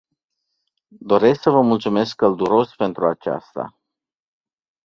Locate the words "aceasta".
3.07-3.77